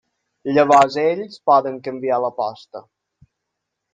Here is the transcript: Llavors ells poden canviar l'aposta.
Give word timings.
Llavors 0.53 0.95
ells 1.01 1.35
poden 1.51 1.77
canviar 1.87 2.19
l'aposta. 2.23 2.81